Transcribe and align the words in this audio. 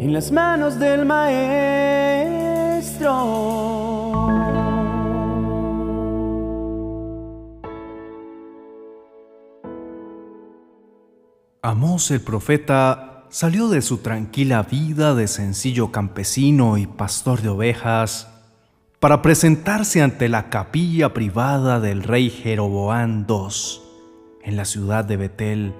en 0.00 0.12
las 0.14 0.32
manos 0.32 0.78
del 0.78 1.04
Maestro. 1.04 1.50
Amós 11.60 12.10
el 12.10 12.22
profeta 12.22 13.26
salió 13.28 13.68
de 13.68 13.82
su 13.82 13.98
tranquila 13.98 14.62
vida 14.62 15.14
de 15.14 15.28
sencillo 15.28 15.92
campesino 15.92 16.78
y 16.78 16.86
pastor 16.86 17.42
de 17.42 17.50
ovejas 17.50 18.26
para 19.00 19.20
presentarse 19.20 20.00
ante 20.00 20.30
la 20.30 20.48
capilla 20.48 21.12
privada 21.12 21.78
del 21.78 22.04
rey 22.04 22.30
Jeroboán 22.30 23.26
II 23.28 23.48
en 24.44 24.56
la 24.56 24.64
ciudad 24.64 25.04
de 25.04 25.18
Betel, 25.18 25.74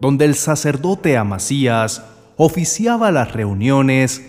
donde 0.00 0.24
el 0.24 0.36
sacerdote 0.36 1.16
Amasías 1.16 2.13
oficiaba 2.36 3.10
las 3.10 3.32
reuniones 3.32 4.22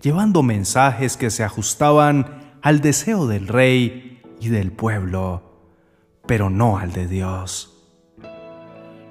llevando 0.00 0.42
mensajes 0.42 1.16
que 1.16 1.30
se 1.30 1.44
ajustaban 1.44 2.56
al 2.62 2.80
deseo 2.80 3.26
del 3.26 3.48
rey 3.48 4.20
y 4.40 4.48
del 4.48 4.72
pueblo, 4.72 5.42
pero 6.26 6.50
no 6.50 6.78
al 6.78 6.92
de 6.92 7.06
Dios. 7.06 7.76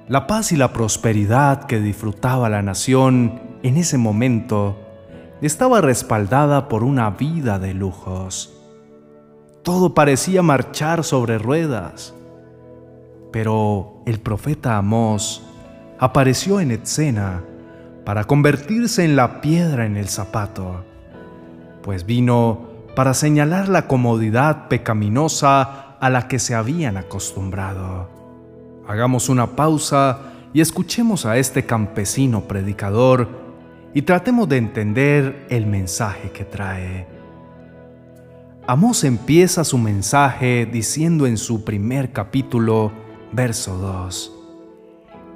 La 0.08 0.26
paz 0.26 0.50
y 0.50 0.56
la 0.56 0.72
prosperidad 0.72 1.64
que 1.66 1.80
disfrutaba 1.80 2.48
la 2.48 2.62
nación 2.62 3.40
en 3.62 3.76
ese 3.76 3.96
momento 3.96 4.76
estaba 5.40 5.80
respaldada 5.80 6.68
por 6.68 6.82
una 6.82 7.10
vida 7.10 7.58
de 7.60 7.74
lujos. 7.74 8.56
Todo 9.62 9.94
parecía 9.94 10.42
marchar 10.42 11.04
sobre 11.04 11.38
ruedas. 11.38 12.14
Pero 13.30 14.02
el 14.06 14.18
profeta 14.18 14.76
Amós 14.76 15.42
apareció 15.98 16.60
en 16.60 16.72
escena 16.72 17.44
para 18.04 18.24
convertirse 18.24 19.04
en 19.04 19.16
la 19.16 19.40
piedra 19.40 19.86
en 19.86 19.96
el 19.96 20.08
zapato, 20.08 20.84
pues 21.82 22.06
vino 22.06 22.68
para 22.94 23.14
señalar 23.14 23.68
la 23.68 23.86
comodidad 23.86 24.68
pecaminosa 24.68 25.96
a 26.00 26.10
la 26.10 26.28
que 26.28 26.38
se 26.38 26.54
habían 26.54 26.96
acostumbrado. 26.96 28.08
Hagamos 28.88 29.28
una 29.28 29.54
pausa 29.54 30.18
y 30.52 30.60
escuchemos 30.60 31.26
a 31.26 31.36
este 31.38 31.64
campesino 31.64 32.42
predicador 32.42 33.28
y 33.94 34.02
tratemos 34.02 34.48
de 34.48 34.56
entender 34.56 35.46
el 35.48 35.66
mensaje 35.66 36.30
que 36.30 36.44
trae. 36.44 37.06
Amós 38.66 39.04
empieza 39.04 39.64
su 39.64 39.78
mensaje 39.78 40.66
diciendo 40.66 41.26
en 41.26 41.36
su 41.36 41.64
primer 41.64 42.12
capítulo, 42.12 42.92
verso 43.32 43.76
2, 43.76 44.39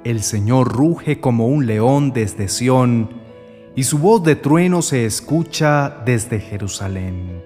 El 0.05 0.21
Señor 0.21 0.71
ruge 0.71 1.19
como 1.19 1.47
un 1.47 1.65
león 1.65 2.13
desde 2.13 2.47
Sión, 2.47 3.09
y 3.75 3.85
su 3.85 3.97
voz 3.97 4.23
de 4.23 4.35
trueno 4.35 4.83
se 4.83 5.03
escucha 5.03 6.03
desde 6.05 6.39
Jerusalén. 6.39 7.41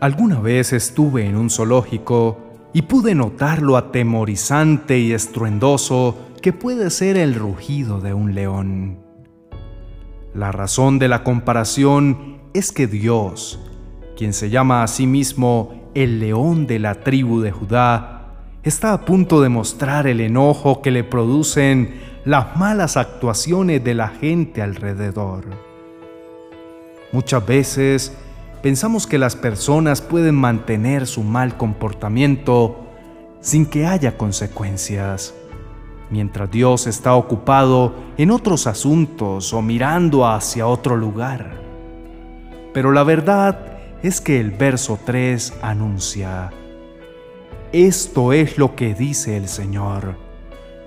Alguna 0.00 0.40
vez 0.40 0.72
estuve 0.72 1.24
en 1.24 1.36
un 1.36 1.50
zoológico 1.50 2.36
y 2.72 2.82
pude 2.82 3.14
notar 3.14 3.62
lo 3.62 3.76
atemorizante 3.76 4.98
y 4.98 5.12
estruendoso 5.12 6.18
que 6.42 6.52
puede 6.52 6.90
ser 6.90 7.16
el 7.16 7.36
rugido 7.36 8.00
de 8.00 8.12
un 8.12 8.34
león. 8.34 8.98
La 10.34 10.50
razón 10.50 10.98
de 10.98 11.06
la 11.06 11.22
comparación 11.22 12.40
es 12.54 12.72
que 12.72 12.88
Dios, 12.88 13.60
quien 14.16 14.32
se 14.32 14.50
llama 14.50 14.82
a 14.82 14.88
sí 14.88 15.06
mismo 15.06 15.90
el 15.94 16.18
león 16.18 16.66
de 16.66 16.80
la 16.80 16.96
tribu 16.96 17.40
de 17.40 17.52
Judá, 17.52 18.17
está 18.68 18.92
a 18.92 19.04
punto 19.04 19.40
de 19.40 19.48
mostrar 19.48 20.06
el 20.06 20.20
enojo 20.20 20.82
que 20.82 20.90
le 20.90 21.04
producen 21.04 22.00
las 22.24 22.56
malas 22.56 22.96
actuaciones 22.96 23.82
de 23.82 23.94
la 23.94 24.08
gente 24.08 24.62
alrededor. 24.62 25.44
Muchas 27.12 27.46
veces 27.46 28.12
pensamos 28.62 29.06
que 29.06 29.18
las 29.18 29.34
personas 29.36 30.02
pueden 30.02 30.34
mantener 30.34 31.06
su 31.06 31.22
mal 31.22 31.56
comportamiento 31.56 32.84
sin 33.40 33.64
que 33.64 33.86
haya 33.86 34.18
consecuencias, 34.18 35.34
mientras 36.10 36.50
Dios 36.50 36.86
está 36.86 37.14
ocupado 37.14 37.94
en 38.18 38.30
otros 38.30 38.66
asuntos 38.66 39.54
o 39.54 39.62
mirando 39.62 40.26
hacia 40.26 40.66
otro 40.66 40.96
lugar. 40.96 41.52
Pero 42.74 42.92
la 42.92 43.04
verdad 43.04 43.78
es 44.02 44.20
que 44.20 44.38
el 44.40 44.50
verso 44.50 44.98
3 45.04 45.54
anuncia, 45.62 46.50
esto 47.72 48.32
es 48.32 48.58
lo 48.58 48.74
que 48.74 48.94
dice 48.94 49.36
el 49.36 49.48
Señor. 49.48 50.16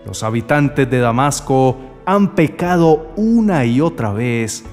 Los 0.05 0.23
habitantes 0.23 0.89
de 0.89 0.99
Damasco 0.99 1.77
han 2.05 2.33
pecado 2.35 3.11
una 3.15 3.65
y 3.65 3.81
otra 3.81 4.11
vez 4.11 4.63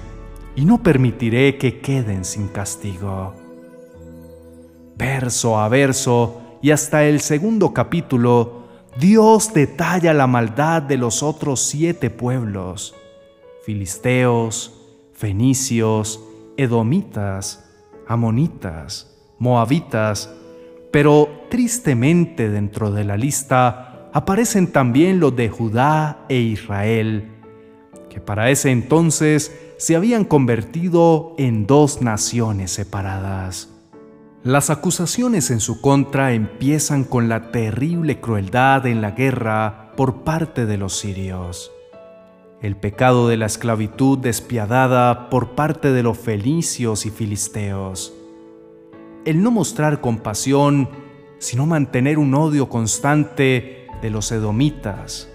y 0.55 0.65
no 0.65 0.81
permitiré 0.81 1.57
que 1.57 1.79
queden 1.79 2.25
sin 2.25 2.47
castigo. 2.47 3.35
Verso 4.97 5.59
a 5.59 5.69
verso 5.69 6.41
y 6.61 6.71
hasta 6.71 7.05
el 7.05 7.21
segundo 7.21 7.73
capítulo, 7.73 8.63
Dios 8.99 9.53
detalla 9.53 10.13
la 10.13 10.27
maldad 10.27 10.81
de 10.81 10.97
los 10.97 11.23
otros 11.23 11.61
siete 11.61 12.09
pueblos, 12.09 12.95
filisteos, 13.63 14.73
fenicios, 15.13 16.19
edomitas, 16.57 17.69
amonitas, 18.07 19.15
moabitas, 19.37 20.33
pero 20.91 21.45
tristemente 21.49 22.49
dentro 22.49 22.91
de 22.91 23.03
la 23.03 23.17
lista 23.17 24.09
aparecen 24.13 24.71
también 24.71 25.19
los 25.19 25.35
de 25.35 25.49
Judá 25.49 26.25
e 26.29 26.37
Israel, 26.39 27.31
que 28.09 28.19
para 28.19 28.49
ese 28.49 28.71
entonces 28.71 29.55
se 29.77 29.95
habían 29.95 30.25
convertido 30.25 31.35
en 31.37 31.67
dos 31.67 32.01
naciones 32.01 32.71
separadas. 32.71 33.69
Las 34.43 34.69
acusaciones 34.69 35.51
en 35.51 35.59
su 35.59 35.81
contra 35.81 36.33
empiezan 36.33 37.03
con 37.03 37.29
la 37.29 37.51
terrible 37.51 38.19
crueldad 38.19 38.87
en 38.87 39.01
la 39.01 39.11
guerra 39.11 39.91
por 39.95 40.23
parte 40.23 40.65
de 40.65 40.77
los 40.77 40.97
sirios, 40.97 41.71
el 42.61 42.77
pecado 42.77 43.27
de 43.27 43.37
la 43.37 43.45
esclavitud 43.45 44.17
despiadada 44.17 45.29
por 45.29 45.51
parte 45.55 45.91
de 45.91 46.03
los 46.03 46.17
felicios 46.17 47.05
y 47.05 47.09
filisteos, 47.09 48.13
el 49.25 49.43
no 49.43 49.51
mostrar 49.51 50.01
compasión, 50.01 50.89
sino 51.39 51.65
mantener 51.65 52.19
un 52.19 52.33
odio 52.33 52.69
constante 52.69 53.87
de 54.01 54.09
los 54.09 54.31
edomitas, 54.31 55.29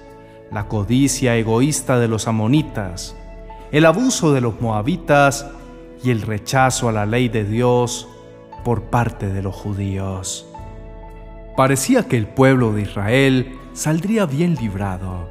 la 0.50 0.69
codicia 0.69 1.37
egoísta 1.37 1.99
de 1.99 2.09
los 2.09 2.28
amonitas, 2.28 3.17
el 3.72 3.87
abuso 3.87 4.33
de 4.33 4.41
los 4.41 4.61
moabitas 4.61 5.47
y 6.03 6.11
el 6.11 6.22
rechazo 6.22 6.89
a 6.89 6.93
la 6.93 7.06
ley 7.06 7.28
de 7.28 7.45
Dios 7.45 8.09
por 8.65 8.84
parte 8.84 9.33
de 9.33 9.43
los 9.43 9.55
judíos. 9.55 10.47
Parecía 11.56 12.09
que 12.09 12.16
el 12.16 12.27
pueblo 12.27 12.72
de 12.72 12.83
Israel 12.83 13.59
saldría 13.75 14.27
bien 14.27 14.55
librado, 14.55 15.28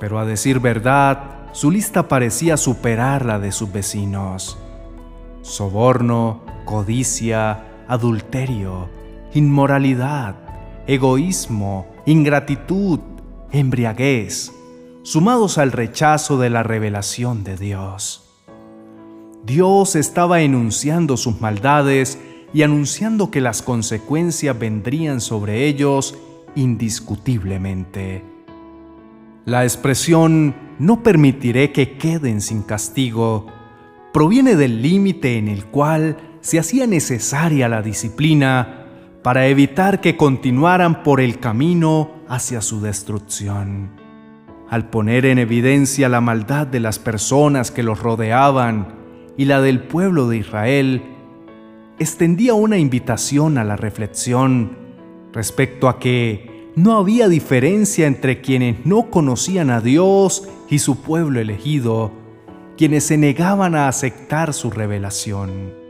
pero 0.00 0.18
a 0.18 0.24
decir 0.24 0.60
verdad, 0.60 1.48
su 1.52 1.70
lista 1.70 2.08
parecía 2.08 2.56
superar 2.56 3.24
la 3.24 3.38
de 3.38 3.52
sus 3.52 3.72
vecinos. 3.72 4.58
Soborno, 5.42 6.42
codicia, 6.64 7.84
adulterio, 7.88 8.88
inmoralidad, 9.34 10.36
egoísmo, 10.86 11.86
ingratitud, 12.06 13.00
embriaguez, 13.52 14.52
sumados 15.02 15.58
al 15.58 15.72
rechazo 15.72 16.38
de 16.38 16.50
la 16.50 16.62
revelación 16.62 17.44
de 17.44 17.56
Dios. 17.56 18.24
Dios 19.44 19.94
estaba 19.96 20.40
enunciando 20.40 21.16
sus 21.16 21.40
maldades 21.40 22.18
y 22.54 22.62
anunciando 22.62 23.30
que 23.30 23.40
las 23.40 23.62
consecuencias 23.62 24.58
vendrían 24.58 25.20
sobre 25.20 25.66
ellos 25.66 26.16
indiscutiblemente. 26.54 28.24
La 29.44 29.64
expresión 29.64 30.54
no 30.78 31.02
permitiré 31.02 31.72
que 31.72 31.98
queden 31.98 32.40
sin 32.40 32.62
castigo 32.62 33.46
proviene 34.14 34.56
del 34.56 34.80
límite 34.80 35.36
en 35.36 35.48
el 35.48 35.66
cual 35.66 36.16
se 36.44 36.58
hacía 36.58 36.86
necesaria 36.86 37.68
la 37.68 37.82
disciplina 37.82 38.86
para 39.22 39.46
evitar 39.46 40.00
que 40.00 40.16
continuaran 40.16 41.02
por 41.02 41.20
el 41.20 41.40
camino 41.40 42.10
hacia 42.28 42.60
su 42.60 42.80
destrucción 42.80 44.04
al 44.74 44.90
poner 44.90 45.24
en 45.26 45.38
evidencia 45.38 46.08
la 46.08 46.20
maldad 46.20 46.66
de 46.66 46.80
las 46.80 46.98
personas 46.98 47.70
que 47.70 47.84
los 47.84 48.00
rodeaban 48.00 48.88
y 49.36 49.44
la 49.44 49.60
del 49.60 49.80
pueblo 49.84 50.28
de 50.28 50.38
Israel, 50.38 51.02
extendía 52.00 52.54
una 52.54 52.78
invitación 52.78 53.56
a 53.56 53.62
la 53.62 53.76
reflexión 53.76 54.76
respecto 55.32 55.88
a 55.88 56.00
que 56.00 56.72
no 56.74 56.96
había 56.96 57.28
diferencia 57.28 58.08
entre 58.08 58.40
quienes 58.40 58.84
no 58.84 59.10
conocían 59.10 59.70
a 59.70 59.80
Dios 59.80 60.48
y 60.68 60.80
su 60.80 61.02
pueblo 61.02 61.38
elegido, 61.38 62.10
quienes 62.76 63.04
se 63.04 63.16
negaban 63.16 63.76
a 63.76 63.86
aceptar 63.86 64.52
su 64.54 64.72
revelación. 64.72 65.83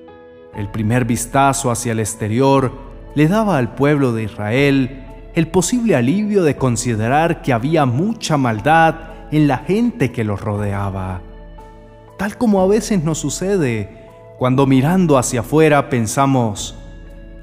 El 0.56 0.70
primer 0.70 1.04
vistazo 1.04 1.70
hacia 1.70 1.92
el 1.92 2.00
exterior 2.00 2.72
le 3.14 3.28
daba 3.28 3.58
al 3.58 3.74
pueblo 3.74 4.12
de 4.12 4.24
Israel 4.24 5.04
el 5.34 5.48
posible 5.48 5.96
alivio 5.96 6.44
de 6.44 6.56
considerar 6.56 7.42
que 7.42 7.52
había 7.52 7.86
mucha 7.86 8.36
maldad 8.36 8.94
en 9.32 9.48
la 9.48 9.58
gente 9.58 10.12
que 10.12 10.24
los 10.24 10.40
rodeaba. 10.40 11.20
tal 12.18 12.38
como 12.38 12.60
a 12.60 12.66
veces 12.68 13.02
nos 13.02 13.18
sucede 13.18 14.04
cuando 14.38 14.66
mirando 14.66 15.18
hacia 15.18 15.40
afuera 15.40 15.88
pensamos, 15.88 16.76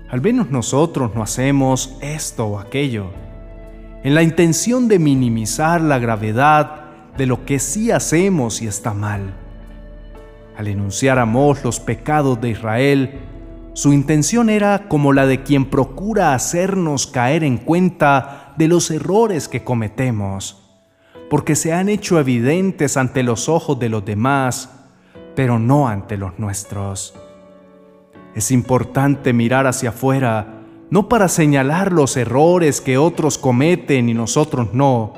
al 0.10 0.22
menos 0.22 0.50
nosotros 0.50 1.12
no 1.16 1.24
hacemos 1.24 1.98
esto 2.02 2.46
o 2.46 2.60
aquello, 2.60 3.12
en 4.04 4.16
la 4.16 4.24
intención 4.24 4.88
de 4.88 5.00
minimizar 5.00 5.82
la 5.82 6.00
gravedad 6.00 6.86
de 7.18 7.26
lo 7.26 7.46
que 7.46 7.60
sí 7.60 7.92
hacemos 7.92 8.62
y 8.62 8.68
está 8.68 8.94
mal. 8.94 9.41
Al 10.62 10.68
enunciar 10.68 11.18
a 11.18 11.26
Mos 11.26 11.64
los 11.64 11.80
pecados 11.80 12.40
de 12.40 12.52
Israel, 12.52 13.20
su 13.74 13.94
intención 13.94 14.48
era 14.48 14.88
como 14.88 15.12
la 15.12 15.26
de 15.26 15.42
quien 15.42 15.66
procura 15.66 16.36
hacernos 16.36 17.08
caer 17.08 17.44
en 17.44 17.58
cuenta 17.58 18.54
de 18.58 18.68
los 18.68 18.92
errores 18.92 19.48
que 19.48 19.64
cometemos, 19.64 20.62
porque 21.32 21.56
se 21.56 21.74
han 21.74 21.90
hecho 21.90 22.20
evidentes 22.20 22.96
ante 22.96 23.24
los 23.24 23.50
ojos 23.50 23.80
de 23.80 23.90
los 23.90 24.06
demás, 24.06 24.70
pero 25.36 25.58
no 25.58 25.88
ante 25.88 26.16
los 26.16 26.38
nuestros. 26.38 27.16
Es 28.36 28.52
importante 28.52 29.34
mirar 29.34 29.66
hacia 29.66 29.90
afuera, 29.90 30.62
no 30.92 31.10
para 31.10 31.28
señalar 31.28 31.92
los 31.92 32.16
errores 32.18 32.82
que 32.82 33.00
otros 33.00 33.40
cometen 33.40 34.10
y 34.10 34.14
nosotros 34.14 34.76
no, 34.76 35.14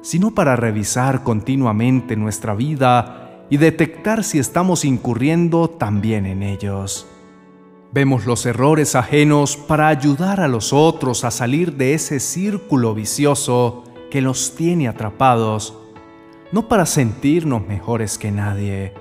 sino 0.00 0.34
para 0.34 0.56
revisar 0.56 1.22
continuamente 1.22 2.16
nuestra 2.16 2.56
vida 2.56 3.21
y 3.52 3.58
detectar 3.58 4.24
si 4.24 4.38
estamos 4.38 4.82
incurriendo 4.82 5.68
también 5.68 6.24
en 6.24 6.42
ellos. 6.42 7.06
Vemos 7.92 8.24
los 8.24 8.46
errores 8.46 8.94
ajenos 8.94 9.58
para 9.58 9.88
ayudar 9.88 10.40
a 10.40 10.48
los 10.48 10.72
otros 10.72 11.22
a 11.22 11.30
salir 11.30 11.74
de 11.74 11.92
ese 11.92 12.18
círculo 12.18 12.94
vicioso 12.94 13.84
que 14.10 14.22
los 14.22 14.56
tiene 14.56 14.88
atrapados, 14.88 15.76
no 16.50 16.66
para 16.66 16.86
sentirnos 16.86 17.66
mejores 17.68 18.16
que 18.16 18.32
nadie. 18.32 18.94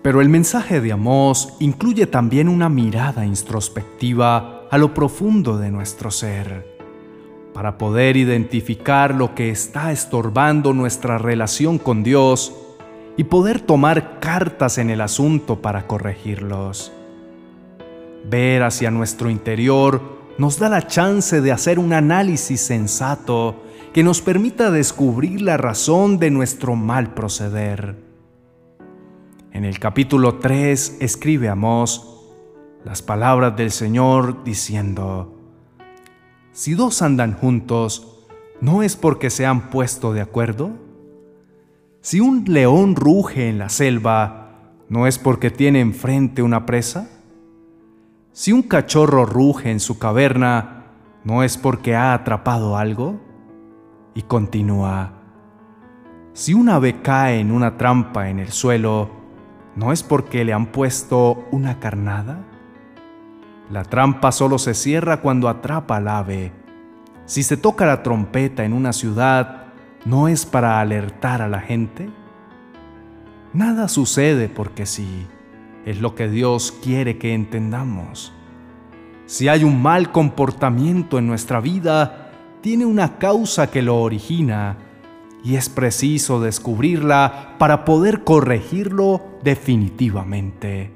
Pero 0.00 0.22
el 0.22 0.30
mensaje 0.30 0.80
de 0.80 0.92
Amós 0.92 1.56
incluye 1.60 2.06
también 2.06 2.48
una 2.48 2.70
mirada 2.70 3.26
introspectiva 3.26 4.62
a 4.70 4.78
lo 4.78 4.94
profundo 4.94 5.58
de 5.58 5.70
nuestro 5.70 6.10
ser, 6.10 6.74
para 7.52 7.76
poder 7.76 8.16
identificar 8.16 9.14
lo 9.14 9.34
que 9.34 9.50
está 9.50 9.92
estorbando 9.92 10.72
nuestra 10.72 11.18
relación 11.18 11.76
con 11.76 12.02
Dios 12.02 12.62
y 13.16 13.24
poder 13.24 13.60
tomar 13.60 14.20
cartas 14.20 14.78
en 14.78 14.90
el 14.90 15.00
asunto 15.00 15.62
para 15.62 15.86
corregirlos. 15.86 16.92
Ver 18.28 18.62
hacia 18.62 18.90
nuestro 18.90 19.30
interior 19.30 20.00
nos 20.38 20.58
da 20.58 20.68
la 20.68 20.86
chance 20.86 21.40
de 21.40 21.52
hacer 21.52 21.78
un 21.78 21.92
análisis 21.92 22.60
sensato 22.60 23.62
que 23.94 24.02
nos 24.02 24.20
permita 24.20 24.70
descubrir 24.70 25.40
la 25.40 25.56
razón 25.56 26.18
de 26.18 26.30
nuestro 26.30 26.76
mal 26.76 27.14
proceder. 27.14 27.96
En 29.52 29.64
el 29.64 29.78
capítulo 29.78 30.34
3 30.34 30.98
escribe 31.00 31.48
Amós 31.48 32.12
las 32.84 33.00
palabras 33.00 33.56
del 33.56 33.70
Señor 33.70 34.44
diciendo, 34.44 35.34
Si 36.52 36.74
dos 36.74 37.00
andan 37.00 37.32
juntos, 37.32 38.26
¿no 38.60 38.82
es 38.82 38.96
porque 38.96 39.30
se 39.30 39.46
han 39.46 39.70
puesto 39.70 40.12
de 40.12 40.20
acuerdo? 40.20 40.85
Si 42.06 42.20
un 42.20 42.44
león 42.46 42.94
ruge 42.94 43.48
en 43.48 43.58
la 43.58 43.68
selva, 43.68 44.50
¿no 44.88 45.08
es 45.08 45.18
porque 45.18 45.50
tiene 45.50 45.80
enfrente 45.80 46.40
una 46.40 46.64
presa? 46.64 47.08
Si 48.30 48.52
un 48.52 48.62
cachorro 48.62 49.26
ruge 49.26 49.72
en 49.72 49.80
su 49.80 49.98
caverna, 49.98 50.84
¿no 51.24 51.42
es 51.42 51.58
porque 51.58 51.96
ha 51.96 52.14
atrapado 52.14 52.76
algo? 52.76 53.18
Y 54.14 54.22
continúa. 54.22 55.14
Si 56.32 56.54
un 56.54 56.68
ave 56.68 57.02
cae 57.02 57.40
en 57.40 57.50
una 57.50 57.76
trampa 57.76 58.30
en 58.30 58.38
el 58.38 58.50
suelo, 58.52 59.10
¿no 59.74 59.90
es 59.90 60.04
porque 60.04 60.44
le 60.44 60.52
han 60.52 60.66
puesto 60.66 61.44
una 61.50 61.80
carnada? 61.80 62.38
La 63.68 63.82
trampa 63.82 64.30
solo 64.30 64.58
se 64.58 64.74
cierra 64.74 65.22
cuando 65.22 65.48
atrapa 65.48 65.96
al 65.96 66.06
ave. 66.06 66.52
Si 67.24 67.42
se 67.42 67.56
toca 67.56 67.84
la 67.84 68.04
trompeta 68.04 68.64
en 68.64 68.74
una 68.74 68.92
ciudad, 68.92 69.65
¿no 70.06 70.28
es 70.28 70.46
para 70.46 70.80
alertar 70.80 71.42
a 71.42 71.48
la 71.48 71.60
gente? 71.60 72.08
Nada 73.52 73.88
sucede 73.88 74.48
porque 74.48 74.86
sí 74.86 75.26
es 75.84 76.00
lo 76.00 76.14
que 76.14 76.28
Dios 76.28 76.72
quiere 76.82 77.18
que 77.18 77.34
entendamos. 77.34 78.32
Si 79.26 79.48
hay 79.48 79.64
un 79.64 79.82
mal 79.82 80.12
comportamiento 80.12 81.18
en 81.18 81.26
nuestra 81.26 81.60
vida, 81.60 82.30
tiene 82.60 82.86
una 82.86 83.18
causa 83.18 83.70
que 83.70 83.82
lo 83.82 83.96
origina 83.96 84.78
y 85.44 85.56
es 85.56 85.68
preciso 85.68 86.40
descubrirla 86.40 87.56
para 87.58 87.84
poder 87.84 88.22
corregirlo 88.22 89.22
definitivamente. 89.42 90.92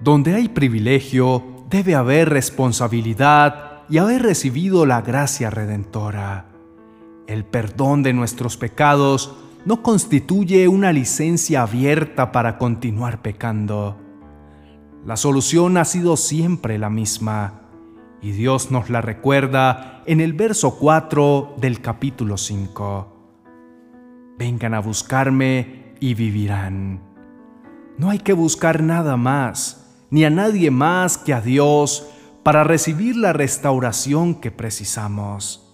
Donde 0.00 0.34
hay 0.34 0.48
privilegio, 0.48 1.64
debe 1.68 1.94
haber 1.94 2.30
responsabilidad 2.30 3.82
y 3.88 3.98
haber 3.98 4.22
recibido 4.22 4.86
la 4.86 5.02
gracia 5.02 5.50
redentora. 5.50 6.55
El 7.26 7.44
perdón 7.44 8.04
de 8.04 8.12
nuestros 8.12 8.56
pecados 8.56 9.34
no 9.64 9.82
constituye 9.82 10.68
una 10.68 10.92
licencia 10.92 11.62
abierta 11.62 12.30
para 12.30 12.56
continuar 12.56 13.20
pecando. 13.20 13.96
La 15.04 15.16
solución 15.16 15.76
ha 15.76 15.84
sido 15.84 16.16
siempre 16.16 16.78
la 16.78 16.88
misma, 16.88 17.62
y 18.22 18.30
Dios 18.30 18.70
nos 18.70 18.90
la 18.90 19.00
recuerda 19.00 20.02
en 20.06 20.20
el 20.20 20.34
verso 20.34 20.78
4 20.78 21.56
del 21.58 21.80
capítulo 21.80 22.36
5. 22.36 23.12
Vengan 24.38 24.74
a 24.74 24.80
buscarme 24.80 25.94
y 25.98 26.14
vivirán. 26.14 27.00
No 27.98 28.10
hay 28.10 28.20
que 28.20 28.34
buscar 28.34 28.84
nada 28.84 29.16
más, 29.16 29.96
ni 30.10 30.24
a 30.24 30.30
nadie 30.30 30.70
más 30.70 31.18
que 31.18 31.34
a 31.34 31.40
Dios 31.40 32.08
para 32.44 32.62
recibir 32.62 33.16
la 33.16 33.32
restauración 33.32 34.36
que 34.36 34.52
precisamos 34.52 35.65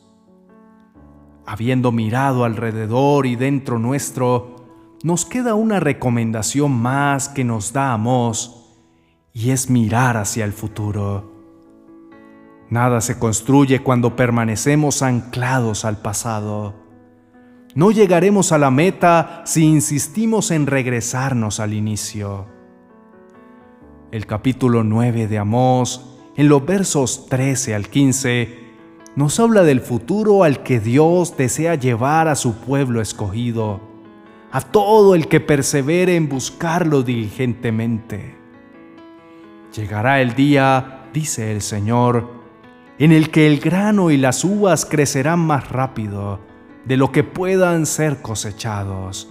habiendo 1.46 1.92
mirado 1.92 2.44
alrededor 2.44 3.26
y 3.26 3.36
dentro 3.36 3.78
nuestro, 3.78 4.56
nos 5.02 5.24
queda 5.24 5.54
una 5.54 5.80
recomendación 5.80 6.72
más 6.72 7.28
que 7.28 7.44
nos 7.44 7.72
damos, 7.72 8.58
y 9.32 9.50
es 9.50 9.70
mirar 9.70 10.16
hacia 10.16 10.44
el 10.44 10.52
futuro. 10.52 11.32
Nada 12.70 13.00
se 13.00 13.18
construye 13.18 13.82
cuando 13.82 14.16
permanecemos 14.16 15.02
anclados 15.02 15.84
al 15.84 15.98
pasado. 15.98 16.74
No 17.74 17.90
llegaremos 17.90 18.52
a 18.52 18.58
la 18.58 18.70
meta 18.70 19.42
si 19.44 19.64
insistimos 19.64 20.50
en 20.50 20.66
regresarnos 20.66 21.60
al 21.60 21.72
inicio. 21.72 22.46
El 24.10 24.26
capítulo 24.26 24.84
9 24.84 25.26
de 25.26 25.38
Amós, 25.38 26.18
en 26.36 26.48
los 26.48 26.64
versos 26.64 27.26
13 27.28 27.74
al 27.74 27.88
15, 27.88 28.61
nos 29.14 29.38
habla 29.38 29.62
del 29.62 29.80
futuro 29.80 30.42
al 30.42 30.62
que 30.62 30.80
Dios 30.80 31.36
desea 31.36 31.74
llevar 31.74 32.28
a 32.28 32.34
su 32.34 32.54
pueblo 32.54 33.00
escogido, 33.00 33.80
a 34.50 34.60
todo 34.60 35.14
el 35.14 35.28
que 35.28 35.40
persevere 35.40 36.16
en 36.16 36.28
buscarlo 36.28 37.02
diligentemente. 37.02 38.36
Llegará 39.74 40.20
el 40.22 40.34
día, 40.34 41.08
dice 41.12 41.52
el 41.52 41.60
Señor, 41.60 42.42
en 42.98 43.12
el 43.12 43.30
que 43.30 43.46
el 43.46 43.60
grano 43.60 44.10
y 44.10 44.16
las 44.16 44.44
uvas 44.44 44.86
crecerán 44.86 45.40
más 45.40 45.68
rápido 45.70 46.40
de 46.86 46.96
lo 46.96 47.12
que 47.12 47.22
puedan 47.22 47.84
ser 47.86 48.22
cosechados. 48.22 49.28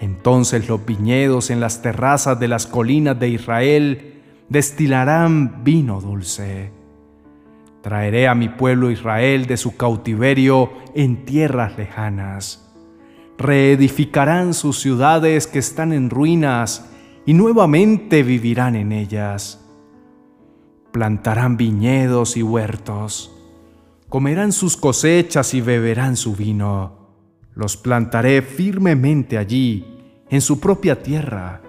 Entonces 0.00 0.68
los 0.68 0.84
viñedos 0.84 1.48
en 1.50 1.60
las 1.60 1.80
terrazas 1.80 2.38
de 2.38 2.48
las 2.48 2.66
colinas 2.66 3.18
de 3.18 3.30
Israel 3.30 4.22
destilarán 4.48 5.64
vino 5.64 6.00
dulce 6.00 6.75
Traeré 7.86 8.26
a 8.26 8.34
mi 8.34 8.48
pueblo 8.48 8.90
Israel 8.90 9.46
de 9.46 9.56
su 9.56 9.76
cautiverio 9.76 10.72
en 10.96 11.24
tierras 11.24 11.78
lejanas. 11.78 12.74
Reedificarán 13.38 14.54
sus 14.54 14.80
ciudades 14.80 15.46
que 15.46 15.60
están 15.60 15.92
en 15.92 16.10
ruinas 16.10 16.90
y 17.26 17.32
nuevamente 17.32 18.24
vivirán 18.24 18.74
en 18.74 18.90
ellas. 18.90 19.64
Plantarán 20.90 21.56
viñedos 21.56 22.36
y 22.36 22.42
huertos. 22.42 23.30
Comerán 24.08 24.50
sus 24.50 24.76
cosechas 24.76 25.54
y 25.54 25.60
beberán 25.60 26.16
su 26.16 26.34
vino. 26.34 27.12
Los 27.54 27.76
plantaré 27.76 28.42
firmemente 28.42 29.38
allí, 29.38 29.86
en 30.28 30.40
su 30.40 30.58
propia 30.58 31.04
tierra. 31.04 31.62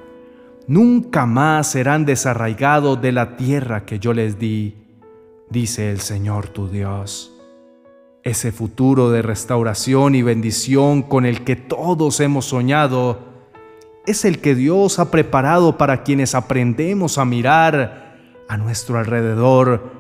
Nunca 0.65 1.27
más 1.27 1.73
serán 1.73 2.07
desarraigados 2.07 2.99
de 2.99 3.11
la 3.11 3.37
tierra 3.37 3.85
que 3.85 3.99
yo 3.99 4.13
les 4.13 4.39
di 4.39 4.86
dice 5.49 5.91
el 5.91 5.99
Señor 5.99 6.49
tu 6.49 6.67
Dios. 6.67 7.33
Ese 8.23 8.51
futuro 8.51 9.09
de 9.09 9.21
restauración 9.21 10.15
y 10.15 10.21
bendición 10.21 11.01
con 11.01 11.25
el 11.25 11.43
que 11.43 11.55
todos 11.55 12.19
hemos 12.19 12.45
soñado 12.45 13.19
es 14.05 14.25
el 14.25 14.39
que 14.39 14.55
Dios 14.55 14.99
ha 14.99 15.11
preparado 15.11 15.77
para 15.77 16.03
quienes 16.03 16.35
aprendemos 16.35 17.17
a 17.17 17.25
mirar 17.25 18.17
a 18.47 18.57
nuestro 18.57 18.97
alrededor 18.97 19.91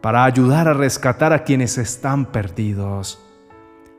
para 0.00 0.24
ayudar 0.24 0.68
a 0.68 0.74
rescatar 0.74 1.32
a 1.32 1.44
quienes 1.44 1.78
están 1.78 2.26
perdidos. 2.26 3.18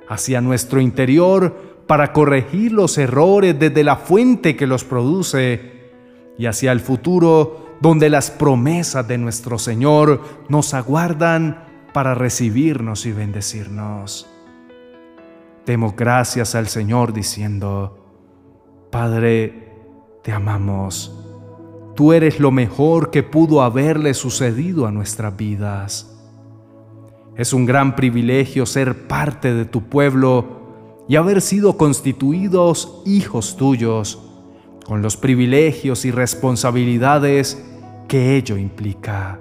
Hacia 0.08 0.40
nuestro 0.40 0.80
interior 0.80 1.84
para 1.88 2.14
corregir 2.14 2.72
los 2.72 2.98
errores 2.98 3.58
desde 3.58 3.84
la 3.84 3.96
fuente 3.96 4.56
que 4.56 4.68
los 4.68 4.84
produce 4.84 5.90
y 6.38 6.46
hacia 6.46 6.72
el 6.72 6.80
futuro 6.80 7.65
donde 7.82 8.10
las 8.10 8.32
promesas 8.32 9.08
de 9.08 9.18
nuestro 9.18 9.58
Señor 9.58 10.22
nos 10.50 10.74
aguardan 10.74 11.64
para 11.94 12.16
recibirnos 12.16 13.06
y 13.06 13.12
bendecirnos. 13.12 14.28
Demos 15.66 15.96
gracias 15.96 16.56
al 16.56 16.68
Señor 16.68 17.14
diciendo, 17.14 18.06
Padre, 18.92 19.74
te 20.24 20.32
amamos. 20.32 21.12
Tú 21.96 22.14
eres 22.14 22.40
lo 22.40 22.52
mejor 22.52 23.10
que 23.10 23.24
pudo 23.24 23.62
haberle 23.62 24.14
sucedido 24.14 24.86
a 24.86 24.92
nuestras 24.92 25.36
vidas. 25.36 26.12
Es 27.36 27.54
un 27.54 27.66
gran 27.66 27.96
privilegio 27.96 28.66
ser 28.66 29.08
parte 29.08 29.54
de 29.54 29.66
tu 29.66 29.84
pueblo 29.84 31.04
y 31.08 31.16
haber 31.16 31.42
sido 31.42 31.78
constituidos 31.78 33.02
hijos 33.06 33.58
tuyos, 33.58 34.25
con 34.86 35.02
los 35.02 35.18
privilegios 35.18 36.06
y 36.06 36.12
responsabilidades 36.12 37.62
que 38.08 38.38
ello 38.38 38.56
implica. 38.56 39.40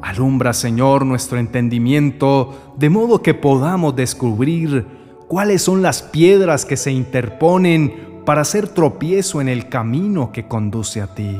Alumbra, 0.00 0.52
Señor, 0.52 1.04
nuestro 1.04 1.38
entendimiento, 1.38 2.74
de 2.76 2.90
modo 2.90 3.22
que 3.22 3.34
podamos 3.34 3.94
descubrir 3.94 4.86
cuáles 5.28 5.62
son 5.62 5.82
las 5.82 6.02
piedras 6.02 6.64
que 6.64 6.76
se 6.76 6.90
interponen 6.90 8.22
para 8.24 8.40
hacer 8.40 8.68
tropiezo 8.68 9.40
en 9.40 9.48
el 9.48 9.68
camino 9.68 10.32
que 10.32 10.48
conduce 10.48 11.00
a 11.02 11.14
ti. 11.14 11.36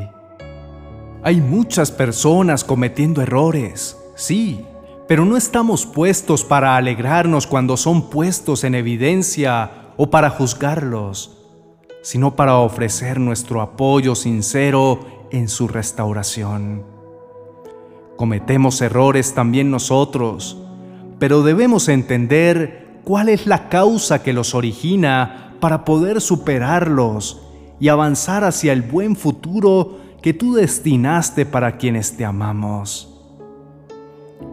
Hay 1.24 1.40
muchas 1.40 1.90
personas 1.90 2.62
cometiendo 2.62 3.22
errores, 3.22 3.96
sí, 4.16 4.64
pero 5.08 5.24
no 5.24 5.36
estamos 5.36 5.86
puestos 5.86 6.44
para 6.44 6.76
alegrarnos 6.76 7.46
cuando 7.46 7.76
son 7.76 8.10
puestos 8.10 8.64
en 8.64 8.74
evidencia 8.74 9.92
o 9.96 10.10
para 10.10 10.30
juzgarlos, 10.30 11.41
sino 12.02 12.36
para 12.36 12.58
ofrecer 12.58 13.18
nuestro 13.18 13.62
apoyo 13.62 14.14
sincero 14.14 15.00
en 15.30 15.48
su 15.48 15.68
restauración. 15.68 16.84
Cometemos 18.16 18.80
errores 18.82 19.34
también 19.34 19.70
nosotros, 19.70 20.58
pero 21.18 21.42
debemos 21.42 21.88
entender 21.88 23.00
cuál 23.04 23.28
es 23.28 23.46
la 23.46 23.68
causa 23.68 24.22
que 24.22 24.32
los 24.32 24.54
origina 24.54 25.56
para 25.60 25.84
poder 25.84 26.20
superarlos 26.20 27.42
y 27.80 27.88
avanzar 27.88 28.44
hacia 28.44 28.72
el 28.72 28.82
buen 28.82 29.16
futuro 29.16 29.98
que 30.20 30.34
tú 30.34 30.54
destinaste 30.54 31.46
para 31.46 31.78
quienes 31.78 32.16
te 32.16 32.24
amamos. 32.24 33.08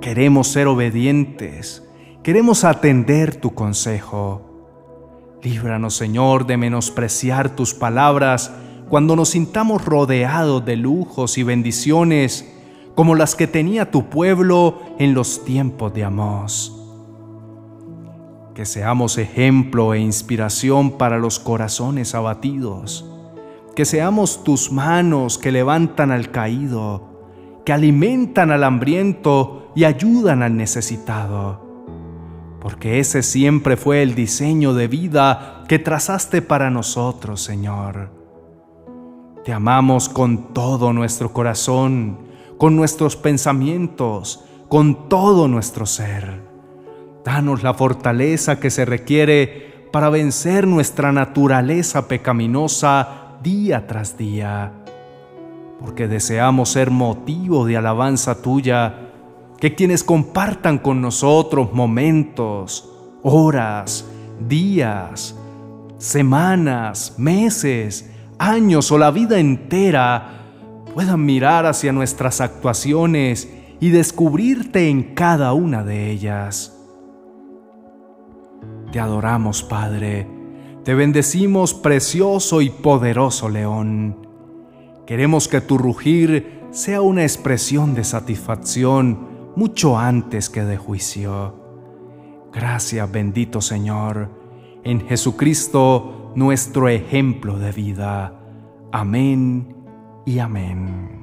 Queremos 0.01 0.47
ser 0.47 0.67
obedientes, 0.67 1.83
queremos 2.23 2.63
atender 2.63 3.35
tu 3.35 3.53
consejo. 3.53 4.48
Líbranos, 5.41 5.95
Señor, 5.95 6.45
de 6.45 6.57
menospreciar 6.57 7.55
tus 7.55 7.73
palabras 7.73 8.51
cuando 8.89 9.15
nos 9.15 9.29
sintamos 9.29 9.85
rodeados 9.85 10.65
de 10.65 10.75
lujos 10.75 11.37
y 11.37 11.43
bendiciones 11.43 12.53
como 12.93 13.15
las 13.15 13.35
que 13.35 13.47
tenía 13.47 13.89
tu 13.89 14.09
pueblo 14.09 14.79
en 14.97 15.13
los 15.13 15.45
tiempos 15.45 15.93
de 15.93 16.03
Amós. 16.03 16.75
Que 18.53 18.65
seamos 18.65 19.17
ejemplo 19.17 19.93
e 19.93 19.99
inspiración 19.99 20.97
para 20.97 21.17
los 21.17 21.39
corazones 21.39 22.13
abatidos. 22.13 23.05
Que 23.77 23.85
seamos 23.85 24.43
tus 24.43 24.73
manos 24.73 25.37
que 25.37 25.53
levantan 25.53 26.11
al 26.11 26.31
caído, 26.31 27.61
que 27.65 27.71
alimentan 27.71 28.51
al 28.51 28.65
hambriento 28.65 29.71
y 29.73 29.85
ayudan 29.85 30.43
al 30.43 30.57
necesitado. 30.57 31.68
Porque 32.61 32.99
ese 32.99 33.23
siempre 33.23 33.77
fue 33.77 34.03
el 34.03 34.15
diseño 34.15 34.73
de 34.73 34.87
vida 34.87 35.63
que 35.67 35.79
trazaste 35.79 36.41
para 36.41 36.69
nosotros, 36.69 37.41
Señor. 37.41 38.11
Te 39.45 39.53
amamos 39.53 40.09
con 40.09 40.53
todo 40.53 40.91
nuestro 40.91 41.31
corazón, 41.31 42.19
con 42.57 42.75
nuestros 42.75 43.15
pensamientos, 43.15 44.43
con 44.67 45.07
todo 45.07 45.47
nuestro 45.47 45.85
ser. 45.85 46.41
Danos 47.23 47.63
la 47.63 47.73
fortaleza 47.73 48.59
que 48.59 48.69
se 48.69 48.85
requiere 48.85 49.87
para 49.91 50.09
vencer 50.09 50.67
nuestra 50.67 51.11
naturaleza 51.11 52.07
pecaminosa 52.07 53.37
día 53.41 53.87
tras 53.87 54.17
día, 54.17 54.73
porque 55.79 56.07
deseamos 56.07 56.69
ser 56.69 56.91
motivo 56.91 57.65
de 57.65 57.77
alabanza 57.77 58.41
tuya 58.41 59.08
que 59.59 59.75
quienes 59.75 60.03
compartan 60.03 60.77
con 60.77 61.01
nosotros 61.01 61.73
momentos, 61.73 62.89
horas, 63.23 64.05
días, 64.47 65.35
semanas, 65.97 67.15
meses, 67.17 68.09
años 68.37 68.91
o 68.91 68.97
la 68.97 69.11
vida 69.11 69.37
entera 69.37 70.39
puedan 70.93 71.25
mirar 71.25 71.65
hacia 71.65 71.91
nuestras 71.91 72.39
actuaciones 72.39 73.49
y 73.81 73.89
descubrirte 73.89 74.89
en 74.89 75.13
cada 75.13 75.53
una 75.53 75.83
de 75.83 76.09
ellas. 76.09 76.75
Te 78.91 78.99
adoramos, 78.99 79.61
Padre, 79.61 80.27
te 80.83 80.95
bendecimos, 80.95 81.73
precioso 81.73 82.61
y 82.61 82.69
poderoso 82.69 83.49
León. 83.49 84.25
Queremos 85.05 85.47
que 85.47 85.61
tu 85.61 85.77
rugir 85.77 86.61
sea 86.71 87.01
una 87.01 87.23
expresión 87.23 87.93
de 87.93 88.03
satisfacción 88.03 89.28
mucho 89.59 89.99
antes 89.99 90.49
que 90.49 90.63
de 90.63 90.77
juicio. 90.77 91.53
Gracias 92.53 93.11
bendito 93.11 93.59
Señor, 93.59 94.29
en 94.85 95.05
Jesucristo 95.05 96.31
nuestro 96.33 96.87
ejemplo 96.87 97.59
de 97.59 97.73
vida. 97.73 98.39
Amén 98.93 99.75
y 100.25 100.39
amén. 100.39 101.18